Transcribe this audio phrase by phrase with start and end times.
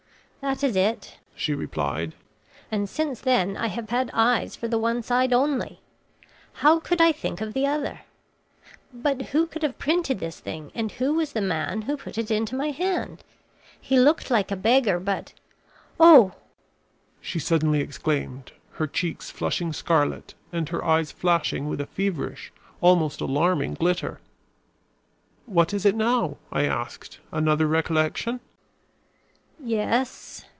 [0.41, 2.15] "That is it," she replied;
[2.71, 5.81] "and since then I have had eyes for the one side only.
[6.51, 8.01] How could I think of the other?
[8.91, 12.31] But who could have printed this thing and who was the man who put it
[12.31, 13.23] into my hand?
[13.79, 15.33] He looked like a beggar but
[15.99, 16.33] Oh!"
[17.21, 23.21] she suddenly exclaimed, her cheeks flushing scarlet and her eyes flashing with a feverish, almost
[23.21, 24.19] alarming, glitter.
[25.45, 27.19] "What is it now?" I asked.
[27.31, 28.39] "Another recollection?"
[29.63, 30.43] "Yes."